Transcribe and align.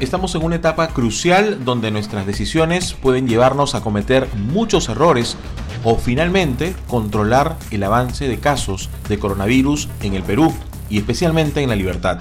estamos 0.00 0.34
en 0.34 0.42
una 0.42 0.56
etapa 0.56 0.88
crucial 0.88 1.64
donde 1.64 1.90
nuestras 1.90 2.26
decisiones 2.26 2.94
pueden 2.94 3.28
llevarnos 3.28 3.74
a 3.74 3.82
cometer 3.82 4.28
muchos 4.34 4.88
errores 4.88 5.36
o 5.84 5.96
finalmente 5.96 6.74
controlar 6.88 7.56
el 7.70 7.82
avance 7.82 8.26
de 8.26 8.38
casos 8.38 8.88
de 9.08 9.18
coronavirus 9.18 9.88
en 10.02 10.14
el 10.14 10.22
Perú 10.22 10.52
y 10.88 10.98
especialmente 10.98 11.62
en 11.62 11.68
la 11.68 11.76
libertad. 11.76 12.20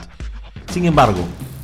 Sin 0.71 0.86
embargo, 0.86 1.20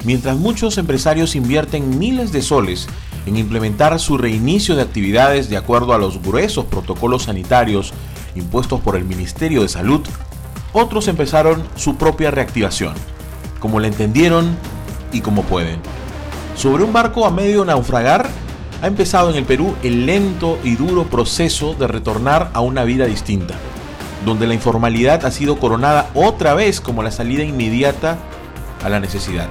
mientras 0.05 0.37
muchos 0.37 0.77
empresarios 0.77 1.35
invierten 1.35 1.99
miles 1.99 2.31
de 2.31 2.41
soles 2.41 2.87
en 3.25 3.35
implementar 3.35 3.99
su 3.99 4.17
reinicio 4.17 4.75
de 4.75 4.83
actividades 4.83 5.49
de 5.49 5.57
acuerdo 5.57 5.93
a 5.93 5.97
los 5.97 6.21
gruesos 6.21 6.65
protocolos 6.65 7.23
sanitarios 7.23 7.93
impuestos 8.35 8.79
por 8.79 8.95
el 8.95 9.03
Ministerio 9.03 9.61
de 9.61 9.69
Salud, 9.69 10.01
otros 10.71 11.07
empezaron 11.09 11.63
su 11.75 11.97
propia 11.97 12.31
reactivación, 12.31 12.93
como 13.59 13.79
la 13.79 13.87
entendieron 13.87 14.55
y 15.11 15.21
como 15.21 15.43
pueden. 15.43 15.79
Sobre 16.55 16.83
un 16.83 16.93
barco 16.93 17.25
a 17.25 17.31
medio 17.31 17.65
naufragar, 17.65 18.29
ha 18.81 18.87
empezado 18.87 19.29
en 19.29 19.35
el 19.35 19.43
Perú 19.43 19.75
el 19.83 20.05
lento 20.05 20.57
y 20.63 20.75
duro 20.75 21.03
proceso 21.03 21.73
de 21.73 21.87
retornar 21.87 22.49
a 22.53 22.61
una 22.61 22.83
vida 22.85 23.05
distinta, 23.05 23.55
donde 24.25 24.47
la 24.47 24.53
informalidad 24.53 25.25
ha 25.25 25.31
sido 25.31 25.59
coronada 25.59 26.09
otra 26.13 26.53
vez 26.53 26.79
como 26.79 27.03
la 27.03 27.11
salida 27.11 27.43
inmediata 27.43 28.17
a 28.83 28.89
la 28.89 28.99
necesidad. 28.99 29.47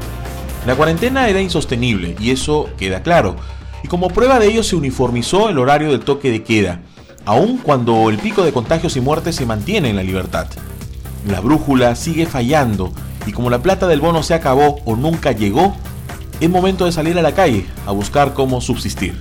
La 0.67 0.77
cuarentena 0.77 1.29
era 1.29 1.43
insostenible 1.43 2.17
y 2.19 2.31
eso 2.31 2.71
queda 2.79 3.03
claro, 3.03 3.37
y 3.83 3.89
como 3.89 4.09
prueba 4.09 4.39
de 4.39 4.47
ello 4.47 4.63
se 4.63 4.77
uniformizó 4.77 5.51
el 5.51 5.59
horario 5.59 5.91
del 5.91 6.01
toque 6.01 6.31
de 6.31 6.43
queda, 6.43 6.81
aun 7.27 7.59
cuando 7.59 8.09
el 8.09 8.19
pico 8.19 8.43
de 8.45 8.53
contagios 8.53 8.97
y 8.97 9.03
muertes 9.03 9.37
se 9.37 9.45
mantiene 9.45 9.91
en 9.91 9.97
la 9.97 10.03
libertad. 10.03 10.47
La 11.29 11.41
brújula 11.41 11.97
sigue 11.97 12.25
fallando 12.25 12.93
y 13.27 13.33
como 13.33 13.51
la 13.51 13.63
plata 13.63 13.87
del 13.87 14.01
bono 14.01 14.23
se 14.23 14.33
acabó 14.33 14.81
o 14.87 14.97
nunca 14.97 15.33
llegó, 15.33 15.77
es 16.41 16.51
momento 16.51 16.85
de 16.85 16.93
salir 16.93 17.19
a 17.19 17.23
la 17.23 17.35
calle 17.35 17.67
a 17.87 17.93
buscar 17.93 18.35
cómo 18.35 18.61
subsistir. 18.61 19.15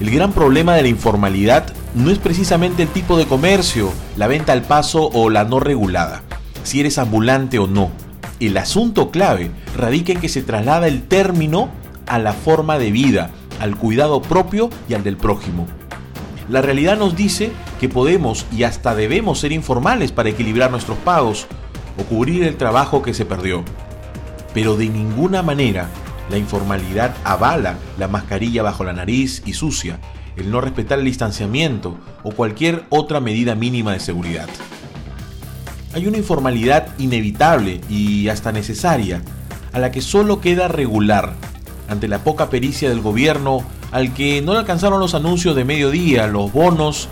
El 0.00 0.10
gran 0.10 0.32
problema 0.32 0.74
de 0.74 0.82
la 0.82 0.88
informalidad 0.88 1.72
no 1.94 2.10
es 2.10 2.18
precisamente 2.18 2.82
el 2.82 2.88
tipo 2.88 3.18
de 3.18 3.26
comercio, 3.26 3.92
la 4.16 4.26
venta 4.26 4.52
al 4.52 4.62
paso 4.62 5.10
o 5.12 5.28
la 5.28 5.44
no 5.44 5.60
regulada, 5.60 6.22
si 6.62 6.80
eres 6.80 6.98
ambulante 6.98 7.58
o 7.58 7.66
no. 7.66 7.90
El 8.38 8.56
asunto 8.56 9.10
clave 9.10 9.50
radica 9.76 10.12
en 10.12 10.20
que 10.20 10.30
se 10.30 10.42
traslada 10.42 10.88
el 10.88 11.02
término 11.02 11.68
a 12.06 12.18
la 12.18 12.32
forma 12.32 12.78
de 12.78 12.90
vida, 12.90 13.30
al 13.60 13.76
cuidado 13.76 14.22
propio 14.22 14.70
y 14.88 14.94
al 14.94 15.04
del 15.04 15.18
prójimo. 15.18 15.66
La 16.48 16.62
realidad 16.62 16.98
nos 16.98 17.14
dice 17.14 17.52
que 17.78 17.88
podemos 17.88 18.46
y 18.56 18.64
hasta 18.64 18.94
debemos 18.94 19.38
ser 19.38 19.52
informales 19.52 20.12
para 20.12 20.30
equilibrar 20.30 20.70
nuestros 20.70 20.98
pagos 20.98 21.46
o 21.98 22.04
cubrir 22.04 22.42
el 22.44 22.56
trabajo 22.56 23.02
que 23.02 23.14
se 23.14 23.24
perdió. 23.24 23.62
Pero 24.54 24.76
de 24.76 24.88
ninguna 24.88 25.42
manera 25.42 25.88
la 26.30 26.38
informalidad 26.38 27.14
avala 27.24 27.76
la 27.98 28.08
mascarilla 28.08 28.62
bajo 28.62 28.84
la 28.84 28.92
nariz 28.92 29.42
y 29.46 29.52
sucia, 29.52 29.98
el 30.36 30.50
no 30.50 30.60
respetar 30.60 30.98
el 30.98 31.04
distanciamiento 31.04 31.98
o 32.22 32.30
cualquier 32.32 32.84
otra 32.88 33.20
medida 33.20 33.54
mínima 33.54 33.92
de 33.92 34.00
seguridad. 34.00 34.48
Hay 35.92 36.06
una 36.06 36.18
informalidad 36.18 36.96
inevitable 36.98 37.80
y 37.88 38.28
hasta 38.28 38.52
necesaria, 38.52 39.22
a 39.72 39.78
la 39.78 39.90
que 39.90 40.00
solo 40.00 40.40
queda 40.40 40.68
regular 40.68 41.34
ante 41.88 42.06
la 42.06 42.20
poca 42.20 42.48
pericia 42.48 42.88
del 42.88 43.00
gobierno 43.00 43.64
al 43.90 44.14
que 44.14 44.40
no 44.40 44.52
le 44.52 44.60
alcanzaron 44.60 45.00
los 45.00 45.14
anuncios 45.14 45.56
de 45.56 45.64
mediodía, 45.64 46.28
los 46.28 46.52
bonos 46.52 47.08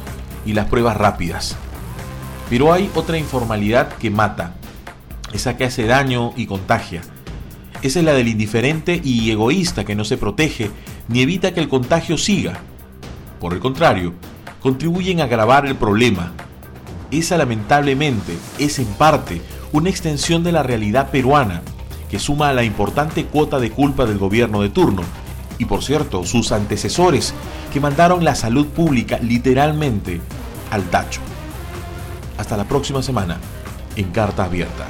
y 0.47 0.53
las 0.53 0.67
pruebas 0.67 0.97
rápidas. 0.97 1.57
Pero 2.49 2.73
hay 2.73 2.89
otra 2.95 3.19
informalidad 3.19 3.89
que 3.95 4.11
mata, 4.11 4.55
esa 5.33 5.57
que 5.57 5.65
hace 5.65 5.87
daño 5.87 6.33
y 6.37 6.47
contagia. 6.47 7.03
Esa 7.81 8.01
es 8.01 8.05
la 8.05 8.13
del 8.13 8.29
indiferente 8.29 9.01
y 9.05 9.31
egoísta 9.31 9.85
que 9.85 9.95
no 9.95 10.05
se 10.05 10.17
protege 10.17 10.71
ni 11.07 11.21
evita 11.21 11.55
que 11.55 11.61
el 11.61 11.69
contagio 11.69 12.19
siga. 12.19 12.61
Por 13.41 13.53
el 13.53 13.61
contrario, 13.61 14.15
contribuyen 14.61 15.21
a 15.21 15.25
agravar 15.25 15.65
el 15.67 15.77
problema. 15.77 16.33
Esa 17.11 17.37
lamentablemente 17.39 18.37
es 18.59 18.81
en 18.81 18.87
parte 18.87 19.41
una 19.73 19.91
extensión 19.91 20.43
de 20.43 20.53
la 20.53 20.63
realidad 20.63 21.11
peruana 21.11 21.63
que 22.11 22.19
suma 22.19 22.49
a 22.49 22.55
la 22.55 22.65
importante 22.65 23.27
cuota 23.27 23.61
de 23.61 23.71
culpa 23.71 24.07
del 24.07 24.19
gobierno 24.19 24.63
de 24.63 24.71
turno, 24.71 25.03
y 25.59 25.67
por 25.67 25.85
cierto, 25.85 26.25
sus 26.25 26.53
antecesores, 26.53 27.35
que 27.73 27.81
mandaron 27.81 28.25
la 28.25 28.35
salud 28.35 28.67
pública 28.67 29.19
literalmente 29.19 30.21
al 30.71 30.85
tacho. 30.85 31.21
Hasta 32.39 32.57
la 32.57 32.65
próxima 32.65 33.03
semana 33.03 33.39
en 33.97 34.11
Carta 34.11 34.45
Abierta. 34.45 34.87